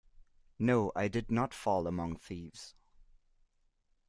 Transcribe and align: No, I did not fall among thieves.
No, 0.57 0.91
I 0.95 1.07
did 1.07 1.29
not 1.29 1.53
fall 1.53 1.85
among 1.85 2.15
thieves. 2.15 2.73